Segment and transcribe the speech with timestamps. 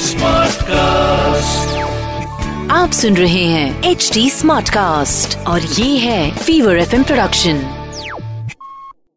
[0.00, 1.68] Smartcast.
[2.70, 7.60] आप सुन रहे हैं एच डी स्मार्ट कास्ट और ये है फीवर एफ़ प्रोडक्शन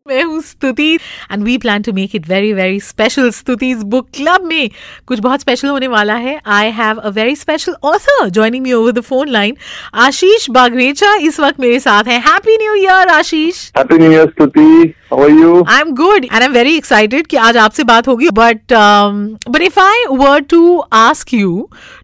[0.08, 0.94] मैं हूँ Stuti
[1.32, 4.70] and we plan to make it very very special Stuti book club में।
[5.08, 8.92] कुछ बहुत स्पेशल होने वाला है। I have a very special author joining me over
[8.92, 9.58] the phone line
[9.94, 13.72] Ashish Bagrecha इस वक्त मेरे साथ हैं। Happy new year Ashish.
[13.78, 15.53] Happy new year Stuti How are you?
[15.75, 19.21] I'm good and I'm very excited कि आज आपसे बात होगी but um,
[19.57, 20.61] but if I were to
[21.01, 21.53] ask you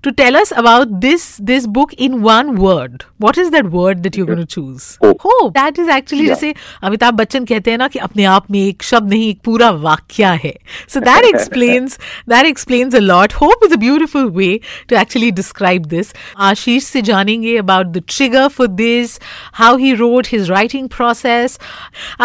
[0.07, 4.17] to tell us about this this book in one word what is that word that
[4.19, 5.27] you're going to choose Hope.
[5.29, 6.35] hope that is actually Yeah.
[6.35, 6.55] जैसे
[6.91, 10.33] अमिताभ बच्चन कहते हैं ना कि अपने आप में एक शब्द नहीं एक पूरा वाक्य
[10.45, 10.53] है
[10.95, 11.99] so that explains
[12.35, 14.51] that explains a lot hope is a beautiful way
[14.93, 16.13] to actually describe this
[16.51, 19.17] आशीष से जानेंगे about the trigger for this
[19.63, 21.59] how he wrote his writing process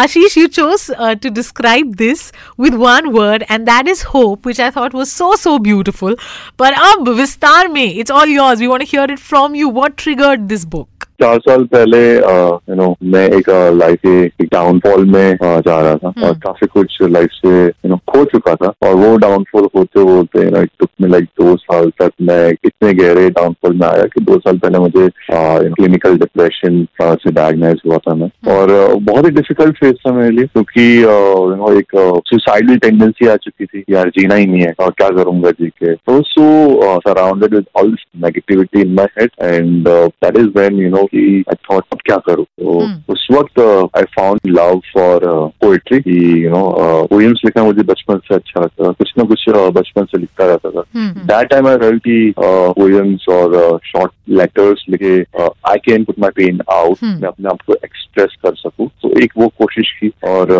[0.03, 4.61] Ashish, you chose uh, to describe this with one word, and that is hope, which
[4.61, 6.16] I thought was so, so beautiful.
[6.56, 8.61] But ab Vistar it's all yours.
[8.61, 9.69] We want to hear it from you.
[9.69, 11.03] What triggered this book?
[11.20, 16.34] चार साल पहले you know मैं एक life के downfall में जा रहा था और
[16.45, 20.51] काफ़ी कुछ लाइफ से यू नो खो चुका था और वो डाउनफॉल होते होते यू
[20.51, 24.25] नो इट टुक में लाइक दो साल तक मैं इतने गहरे डाउनफॉल में आया कि
[24.25, 29.31] दो साल पहले मुझे क्लिनिकल डिप्रेशन से डायग्नाइज हुआ था मैं। और uh, बहुत ही
[29.31, 31.97] डिफ़िकल्ट फ़ेज़ था मेरे लिए क्योंकि यू नो एक
[32.28, 35.95] सुसाइडल टेंडेंसी आ चुकी थी यार जीना ही नहीं है और क्या करूँगा जी के।
[35.95, 41.03] तो so surrounded with all negativity in my head and that is when you know
[41.06, 42.44] कि आई थॉट अब क्या करूँ?
[42.44, 43.60] तो उस वक्त
[43.97, 45.20] I found love for
[45.60, 49.44] poetry की यू नो पोएम्स लिखना मुझे बचपन से अच्छा लगता था। कुछ ना कुछ
[49.48, 50.82] uh, बचपन से लिखता रहता था।
[51.25, 56.60] दैट टाइम आई रेल की पोएम्स और शॉर्ट लेटर्स लिखे I can put my pen
[56.72, 60.53] out मैं अपने आप को एक्सप्रेस कर सकूँ। तो एक वो कोशिश की और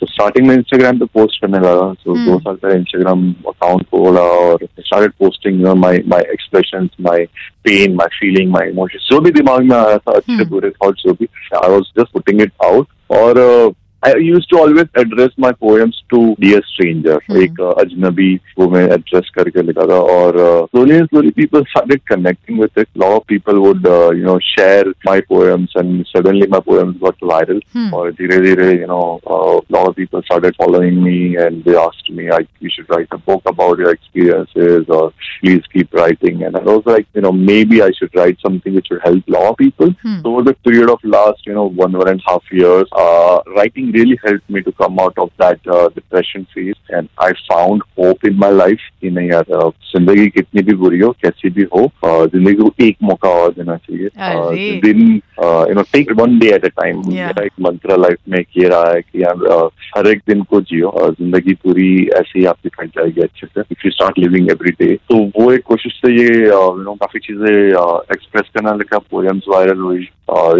[0.00, 4.20] तो स्टार्टिंग में इंस्टाग्राम पे पोस्ट करने लगा। तो दो साल पहले इंस्टाग्राम अकाउंट खोला
[4.20, 7.24] और started posting my my expression my
[7.64, 10.96] pen my feeling my emotion जो भी दिमाग में आया रहा था अच्छे बुरे थॉट
[10.98, 11.28] जो भी
[11.64, 13.74] I was just putting it out और uh,
[14.05, 17.15] I used to always address my poems to dear stranger.
[17.43, 21.63] एक uh, अजनबी को मैं address करके लिखा था और uh, slowly and slowly people
[21.71, 22.87] started connecting with it.
[23.03, 27.17] lot of people would uh, you know share my poems and suddenly my poems got
[27.31, 27.61] viral.
[27.93, 28.99] और धीरे धीरे you know
[29.37, 33.07] uh, lot of people started following me and they asked me I, you should write
[33.11, 36.43] a book about your experiences or please keep writing.
[36.43, 39.49] And I was like you know maybe I should write something which would help lot
[39.49, 39.95] of people.
[40.21, 43.39] So over the period of last you know one one and a half years, uh,
[43.57, 47.82] writing really helped me to come out of that uh, depression phase and I found
[47.98, 48.86] hope in my life.
[49.00, 52.72] कि नहीं यार uh, ज़िंदगी कितनी भी बुरी हो कैसी भी हो uh, ज़िंदगी को
[52.84, 57.02] एक मौका और देना चाहिए। uh, दिन you know take one day at a time.
[57.08, 60.60] मेरा एक मंत्र लाइफ में ये रहा है कि यार uh, हर एक दिन को
[60.72, 61.90] जियो। ज़िंदगी पूरी
[62.20, 65.50] ऐसे ही आपकी कट जाएगी अच्छे से। If you start living every day तो वो
[65.52, 70.08] एक कोशिश से ये यू नो काफ़ी चीज़ें एक्सप्रेस करना लिखा पोएम्स वायरल हुई।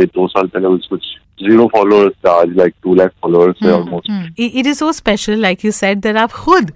[0.00, 1.04] ये दो साल पहले कुछ
[1.40, 4.06] zero followers charge like 2 lakh followers hmm, almost.
[4.06, 4.26] Hmm.
[4.36, 6.70] it is so special like you said that up uh, khud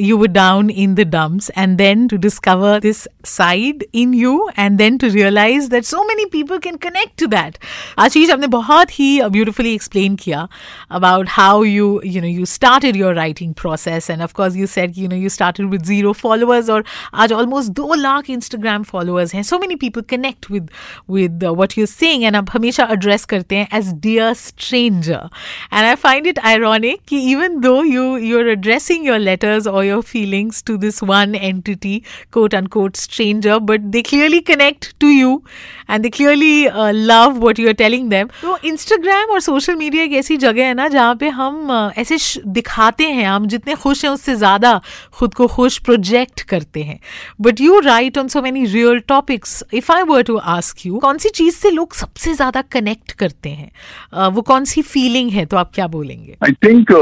[0.00, 4.78] you were down in the dumps and then to discover this side in you and
[4.78, 7.58] then to realize that so many people can connect to that.
[7.98, 10.48] Ashish aapne bahut hi beautifully explained kiya
[10.90, 14.96] about how you you know you started your writing process and of course you said
[14.96, 16.82] you know you started with zero followers or
[17.22, 20.70] aaj almost 2 lakh instagram followers so many people connect with
[21.06, 25.28] with uh, what you're saying and aap hamesha address karte hain as dear stranger,
[25.70, 30.02] and I find it ironic कि even though you you're addressing your letters or your
[30.02, 31.94] feelings to this one entity,
[32.30, 35.42] quote unquote stranger, but they clearly connect to you
[35.88, 38.30] and they clearly uh, love what you're telling them.
[38.42, 42.18] तो Instagram और social media एक ऐसी जगह है ना जहाँ पे हम uh, ऐसे
[42.46, 44.80] दिखाते हैं हम जितने खुश हैं उससे ज़्यादा
[45.18, 46.98] खुद को खुश प्रोजेक्ट करते हैं
[47.40, 51.18] but you write on so many real topics if I were to ask you कौन
[51.18, 53.83] सी चीज़ से लोग सबसे ज़्यादा कनेक्ट करते हैं uh,
[54.14, 55.44] वो कौन सी फीलिंग है?
[55.46, 56.36] तो आप क्या बोलेंगे?
[56.42, 56.92] I think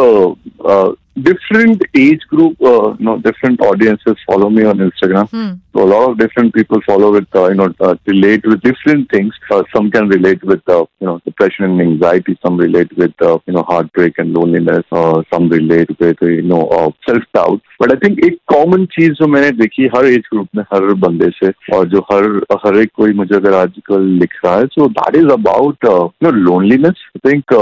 [1.20, 5.28] different age group, uh, you know, different audiences follow me on Instagram.
[5.28, 5.54] Hmm.
[5.74, 9.10] So a lot of different people follow with, uh, you know, uh, relate with different
[9.10, 9.34] things.
[9.50, 12.38] Uh, some can relate with, uh, you know, depression and anxiety.
[12.44, 14.84] Some relate with, uh, you know, heartbreak and loneliness.
[14.90, 17.60] Uh, some relate with, you know, uh, self doubt.
[17.78, 21.30] But I think एक common चीज़ जो मैंने देखी हर age group में हर बंदे
[21.38, 22.26] से और जो हर
[22.64, 26.30] हर एक कोई मुझे अगर आजकल लिख रहा है so that is about you know
[26.30, 27.54] loneliness I think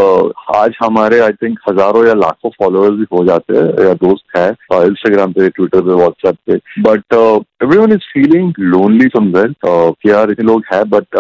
[0.57, 4.49] आज हमारे आई थिंक हज़ारों या लाखों फॉलोअर्स भी हो जाते हैं या दोस्त है
[4.51, 7.15] इंस्टाग्राम पे ट्विटर पे व्हाट्सएप पे। But
[7.79, 11.17] everyone is feeling lonely somewhere यार, इतने लोग है बट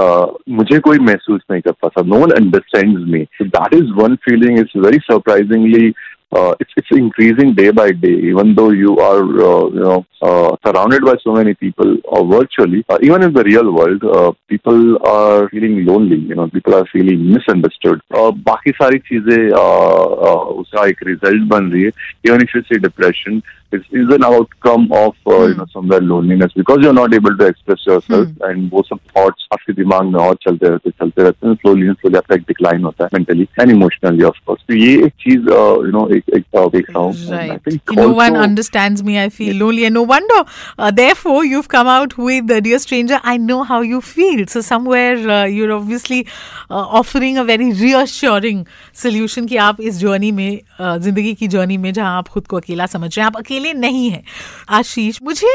[0.50, 4.78] मुझे कोई महसूस नहीं कर पाता। No one understand me that is one feeling is
[4.78, 5.92] very surprisingly
[6.31, 8.15] uh, it's it's increasing day by day.
[8.31, 12.83] Even though you are uh, you know uh, surrounded by so many people uh, virtually,
[12.89, 16.17] uh, even in the real world, uh, people are feeling lonely.
[16.17, 18.01] You know, people are feeling misunderstood.
[18.11, 21.91] Uh, बाकी सारी चीजें uh, uh, उसका एक result बन रही है.
[22.27, 23.41] Even if you say depression,
[23.75, 27.45] is is an outcome of uh, you know somewhere loneliness because you're not able to
[27.51, 31.55] express yourself and वो सब thoughts आपके दिमाग में और चलते रहते चलते रहते हैं
[31.63, 35.13] slowly slowly आपका एक decline होता है mentally and emotionally of course तो ये एक
[35.23, 37.63] चीज uh, you know एक एक uh, देख रहा हूँ And I Right.
[37.69, 39.17] think No one also- understands me.
[39.23, 39.85] I feel lonely.
[39.89, 40.39] And no wonder.
[40.77, 43.19] Uh, therefore, you've come out with uh, Dear Stranger.
[43.33, 44.45] I know how you feel.
[44.55, 46.21] So, somewhere uh, you're obviously
[46.69, 48.63] uh, offering a very reassuring
[49.03, 50.49] solution कि आप इस journey में
[50.81, 53.58] uh, जिंदगी की journey में जहां आप खुद को अकेला समझ रहे हैं आप अकेले
[53.62, 54.22] नहीं है।
[54.68, 55.48] आशीष मुझे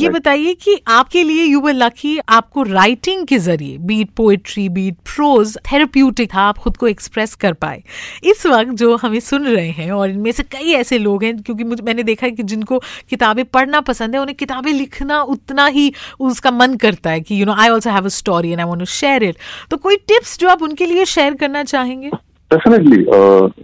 [0.00, 4.96] ये बताइए कि आपके लिए यू वर लकी आपको राइटिंग के ज़रिए be it poetry be it
[5.14, 7.82] prose therapeutic था आप खुद को एक्सप्रेस कर पाए।
[8.24, 11.64] इस वक्त जो हमें सुन रहे हैं और इनमें से कई ऐसे लोग हैं क्योंकि
[11.64, 12.78] मुझे मैंने देखा है कि जिनको
[13.10, 17.46] किताबें पढ़ना पसंद है उन्हें किताबें लिखना उतना ही उसका मन करता है कि you
[17.46, 19.36] know I also have a story and I want to share it
[19.70, 22.08] तो कोई टिप्स जो आप उनके लिए शेयर करना चाहेंगे?
[22.50, 23.04] डेफिनेटली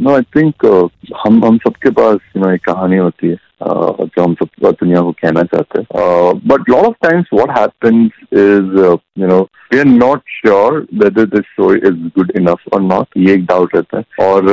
[0.03, 0.65] नो आई थिंक
[1.27, 5.02] हम हम सबके पास यू नो एक कहानी होती है। uh, जो हम सब दुनिया
[5.02, 8.78] को कहना चाहते हैं but lot of times what happens is
[9.20, 9.40] you know
[9.74, 13.76] we are not sure whether this story is good enough और नॉट ये एक डाउट
[13.76, 14.44] रहता है और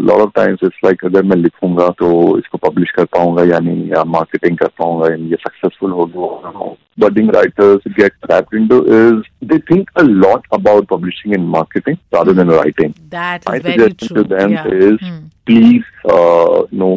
[0.00, 3.88] lot of times it's like अगर मैं लिखूंगा तो इसको पब्लिश कर पाऊंगा या नहीं
[3.90, 9.58] या मार्केटिंग कर पाऊंगा या ये सक्सेसफुल होगा budding writers get tapped into is they
[9.60, 12.94] think a lot about publishing and marketing rather than writing.
[13.14, 14.50] That My is very suggestion true to them
[14.80, 14.98] is
[15.46, 16.92] please, uh, you know,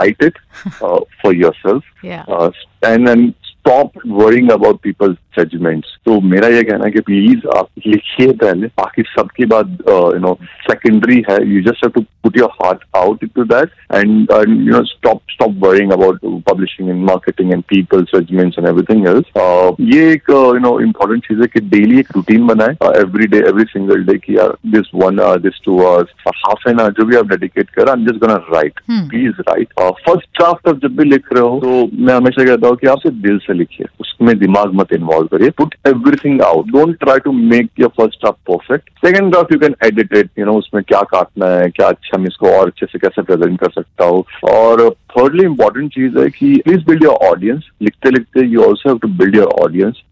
[0.00, 0.36] write it
[0.82, 2.24] uh, for yourself Yeah.
[2.28, 2.50] uh,
[2.82, 5.96] and then stop worrying about people's judgments.
[6.06, 10.32] तो मेरा ये कहना है कि please आप लिखिए पहले बाकी सबकी बात यू नो
[10.62, 14.82] सेकेंडरी है you just have to put your heart out into that and you know
[14.84, 20.30] stop stop worrying about publishing and marketing and people's judgments and everything else ये एक
[20.30, 24.16] यू नो इम्पोर्टेंट चीज़ है कि daily एक routine बनाए every day every single day
[24.18, 27.70] की यार this one hour this two hours half an hour जो भी आप डेडिकेट
[27.70, 31.42] करें I am just gonna write please write first draft आप जब भी लिख रहे
[31.42, 34.92] हो तो मैं हमेशा कहता हूँ कि आप सिर्फ़ दिल से लिखिए उसमें दिमाग मत
[34.92, 39.52] इन्वॉल्व करिए put everything out don't try to make your first half perfect second draft
[39.52, 42.86] you can edited you know उसमें क्या काटना है, क्या अच्छा मैं इसको और अच्छे
[42.86, 44.24] से कैसे प्रेजेंट कर सकता हूँ?
[44.50, 48.98] और थर्डली इंपॉर्टेंट चीज़ है कि प्लीज़ बिल्ड योर ऑडियंस लिखते लिखते you also have
[48.98, 50.02] to build your audience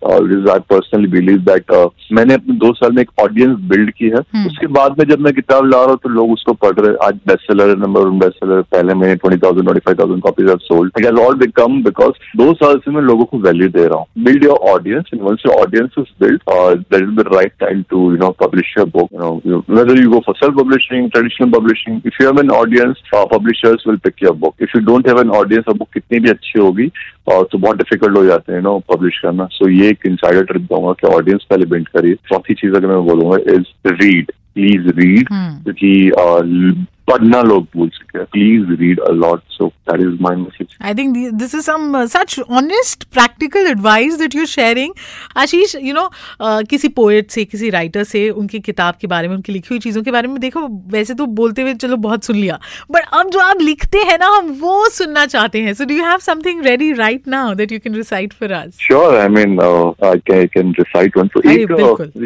[0.50, 1.73] I personally believe that
[2.19, 4.47] मैंने अपने दो साल में एक ऑडियंस बिल्ड की है। hmm.
[4.47, 6.99] उसके बाद में जब मैं किताब ला रहा हूँ तो लोग उसको पढ़ रहे हैं।
[7.06, 10.50] आज best seller number one best seller पहले मैंने twenty thousand twenty five thousand copies
[10.50, 13.99] of sold it all become because दो साल से मैं लोगों को वैल्यू दे रहा
[13.99, 17.83] हूँ। Build your audience and once your audience is build that is the right time
[17.91, 21.50] to you know publish your book you know whether you go for self publishing traditional
[21.55, 24.55] publishing if you have an audience uh, publishers will pick your book.
[24.67, 26.90] If you have an audience और book कितनी भी अच्छी होगी
[27.29, 30.62] और तो बहुत difficult हो जाते हैं नो पब्लिश करना। सो ये एक इंसाइडर ट्रिप
[30.62, 35.28] दूँगा कि ऑडियंस पहले बिल्ड करिए। चौथी चीज़ अगर मैं बोलूँगा इज़ रीड प्लीज़ रीड
[35.30, 40.77] क्योंकि uh, पढ़ना लोग भूल सके please read a lot so that is my message
[40.88, 44.47] I think the, this is some uh, such honest, practical advice that you're
[45.37, 46.09] Ashish you know
[46.71, 50.03] किसी पोएट से किसी writer से उनकी किताब के बारे में उनकी लिखी हुई चीज़ों
[50.03, 50.61] के बारे में देखो
[50.93, 52.59] वैसे तो बोलते हुए चलो बहुत सुन लिया।
[52.91, 56.05] बट अब जो आप लिखते हैं ना हम वो सुनना चाहते हैं। So do you
[56.05, 60.19] have something ready right now that you can recite for us sure I mean I
[60.31, 61.73] can can recite one अरे, एक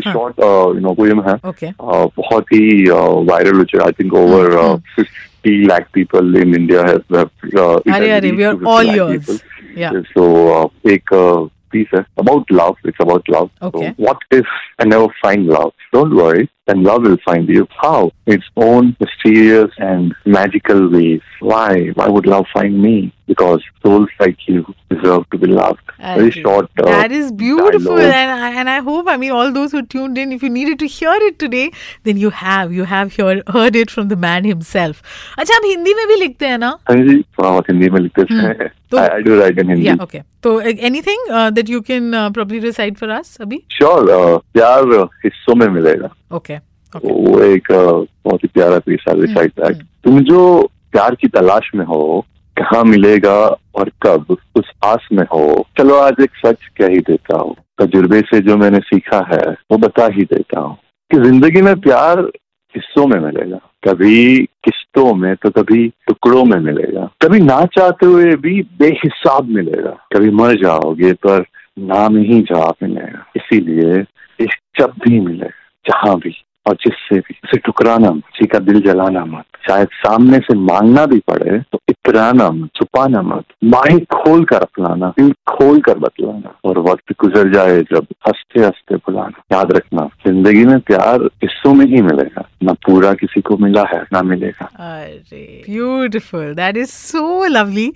[0.07, 1.73] हाँ। शॉर्ट यू नो पोएम है। Okay.
[1.73, 2.85] uh, बहुत ही
[3.31, 4.57] वायरल हो चुका I think over
[4.97, 7.05] 50 lakh people in India have.
[7.11, 9.26] have uh, Hare, we are all yours.
[9.26, 9.38] People.
[9.75, 9.93] Yeah.
[10.14, 12.76] So uh, take a piece uh, about love.
[12.85, 13.50] It's about love.
[13.61, 13.88] Okay.
[13.88, 14.47] So what if
[14.79, 15.73] I never find love?
[15.93, 17.67] Don't worry, and love will find you.
[17.81, 18.12] How?
[18.26, 21.23] Its own mysterious and magical ways.
[21.41, 21.88] Why?
[21.95, 23.12] Why would love find me?
[23.32, 24.63] because souls like you
[24.94, 25.92] deserve to be loved.
[26.00, 26.70] Very short.
[26.84, 28.16] Uh, that is beautiful, dialogue.
[28.22, 30.32] and I, and I hope I mean all those who tuned in.
[30.38, 31.66] If you needed to hear it today,
[32.10, 35.01] then you have you have hear, heard it from the man himself.
[35.38, 36.70] अच्छा आप हिंदी में भी लिखते हैं ना?
[36.89, 39.88] हाँ जी थोड़ा बहुत हिंदी में लिखते थे तो- I, I do write in Hindi.
[39.89, 40.24] Yeah, okay.
[40.44, 43.63] So uh, anything uh, that you can uh, probably recite for us, अभी?
[43.80, 46.60] Sure, uh, प्यार uh, हिस्सों में मिलेगा Okay.
[46.96, 47.12] Okay.
[47.12, 50.42] वो एक uh, बहुत ही प्यारा पीस है रिसाइट दैट तुम जो
[50.92, 52.25] प्यार की तलाश में हो
[52.56, 53.37] कहाँ मिलेगा
[53.75, 54.37] और कब?
[54.56, 58.56] उस आस में हो। चलो, आज एक सच कह ही देता हूँ। तजुर्बे से जो
[58.56, 60.76] मैंने सीखा है, वो बता ही देता हूँ
[61.11, 62.21] कि ज़िंदगी में प्यार
[62.75, 68.37] हिस्सों में मिलेगा। कभी किस्तों में तो कभी टुकड़ों में मिलेगा। कभी ना चाहते हुए
[68.37, 71.44] भी बेहिसाब मिलेगा। कभी मर जाओगे पर
[71.78, 74.00] नाम ही जवाब मिलेगा। इसीलिए
[74.40, 75.47] इश्क जब भी मिले,
[75.87, 76.35] जहाँ भी।
[76.66, 81.19] और जिससे भी उसे ठुकराना किसी का दिल जलाना मत, शायद सामने से मांगना भी
[81.19, 86.78] पड़े तो इतराना मत, छुपाना मत माही खोल कर अपनाना, दिल खोल कर बतलाना, और
[86.78, 92.02] वक्त गुजर जाए जब हँसते हँसते बुलाना। याद रखना, ज़िंदगी में प्यार हिस्सों में ही
[92.02, 97.87] मिलेगा। ना पूरा किसी को मिला है ना मिलेगा। अरे beautiful that is so lovely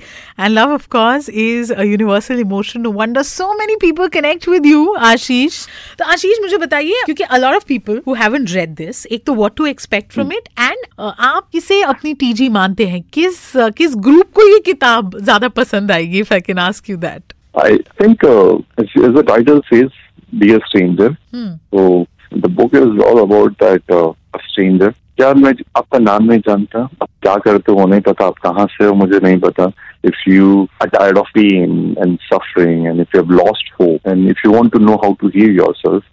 [0.41, 4.93] and love of course is a universal emotion wonder so many people connect with you
[5.11, 5.65] Ashish
[5.99, 9.35] तो आशीष मुझे बताइए क्योंकि a lot of people who have read this एक तो
[9.35, 13.03] what to expect from it and आप किसे अपनी TG मानते हैं?
[13.13, 16.19] किस uh, किस ग्रुप को ये किताब ज़्यादा पसंद आएगी?
[16.21, 18.25] If I can ask you that I think
[18.81, 19.91] as a title says
[20.35, 22.05] be a stranger so
[22.35, 23.93] the book is all about that
[24.37, 28.67] uh, क्या मैं आपका नाम नहीं जानता। आप क्या करते हो नहीं पता। आप कहाँ
[28.67, 29.71] से हो मुझे नहीं पता।
[30.06, 34.30] if you are tired of pain and suffering and if you have lost hope and
[34.30, 36.04] if you want to know how to heal yourself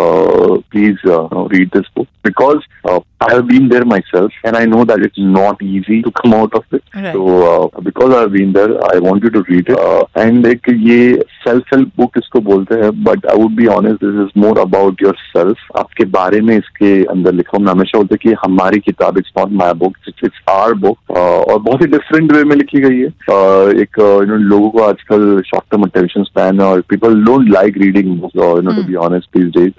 [0.00, 4.64] uh, please uh, read this book because uh, I have been there myself and I
[4.66, 7.14] know that it's not easy to come out of it Right.
[7.14, 10.68] so uh, because I've been there I want you to read it uh, and एक
[10.68, 11.00] ये
[11.46, 15.00] self help book इसको बोलते हैं but I would be honest this is more about
[15.06, 19.18] yourself आपके बारे में इसके अंदर लिखा हूँ मैं हमेशा बोलते कि ये हमारी किताब
[19.18, 22.98] it's not my book it's our book और बहुत ही डिफरेंट वे में लिखी गई
[23.00, 23.33] है uh,
[23.81, 28.07] एक यू नो लोगों को आजकल शॉर्ट टर्म अटेंशन स्पैन और people don't like reading
[28.35, 29.69] you know to be honest days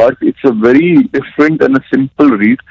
[0.00, 2.62] but it's a very different and simple read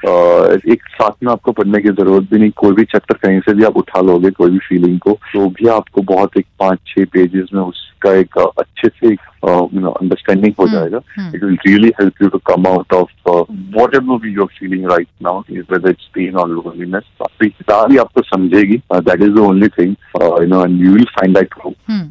[0.72, 3.64] एक साथ में आपको पढ़ने की ज़रूरत भी नहीं कोई भी चैप्टर कहीं से भी
[3.64, 7.48] आप उठा लोगे कोई भी फीलिंग को तो भी आपको बहुत एक पाँच छह पेजेस
[7.54, 11.00] में उसका एक uh, अच्छे से एक यू नो अंडरस्टैंडिंग हो जाएगा
[11.34, 13.30] it will really help you to come out of
[13.94, 18.22] whatever be your feeling right now whether it's pain और लोनलीनेस आपकी किताब ही आपको
[18.22, 21.54] समझेगी that is the only thing you know and you will find that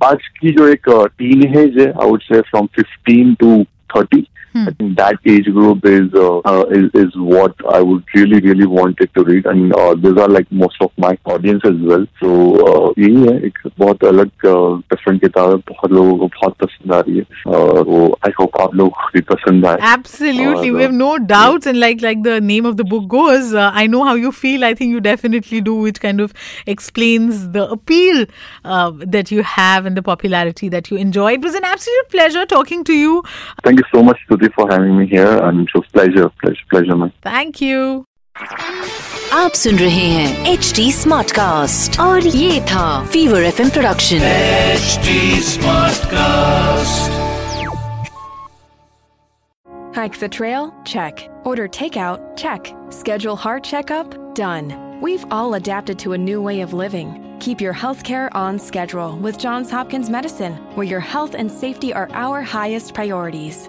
[0.04, 3.64] आज की जो एक teen है I would say from fifteen to
[4.57, 8.41] Thirty I think that age group is, uh, uh, is is what I would really
[8.41, 12.07] really wanted to read, and uh, these are like most of my audience as well.
[12.21, 12.33] So
[12.67, 17.01] uh, यही है एक बहुत अलग different किताब है बहुत लोगों को बहुत पसंद आ
[17.01, 20.83] रही है और वो आई होप आप लोग को भी पसंद आए Absolutely, और, we
[20.83, 24.05] have no doubts, and like like the name of the book goes, uh, I know
[24.05, 24.65] how you feel.
[24.65, 26.35] I think you definitely do, which kind of
[26.67, 28.25] explains the appeal
[28.65, 31.33] uh, that you have and the popularity that you enjoy.
[31.33, 33.23] It was an absolute pleasure talking to you.
[33.65, 36.97] Thank you so much, Stuti, for having me here, and it was pleasure, pleasure, pleasure,
[36.97, 37.13] man.
[37.23, 38.05] Thank you.
[39.33, 44.21] आप सुन रहे हैं H D smart cast और ये था fever F production
[44.77, 45.15] HD
[45.49, 47.21] Smartcast.
[49.95, 50.73] Hike the trail?
[50.85, 51.23] Check.
[51.45, 52.23] Order takeout?
[52.37, 52.73] Check.
[52.91, 54.15] Schedule heart checkup?
[54.35, 54.73] Done.
[55.03, 57.13] We've all adapted to a new way of living.
[57.41, 62.09] Keep your healthcare on schedule with Johns Hopkins Medicine, where your health and safety are
[62.13, 63.69] our highest priorities.